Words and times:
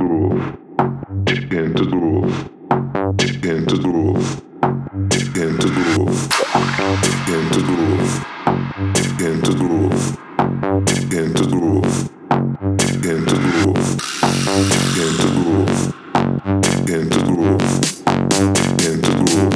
groove 19.16 19.50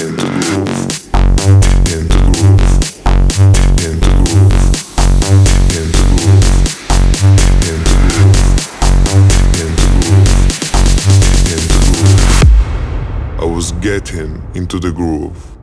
into 0.00 0.16
groove 0.16 0.91
was 13.54 13.72
getting 13.72 14.42
into 14.54 14.78
the 14.78 14.90
groove. 14.90 15.61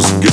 just 0.00 0.29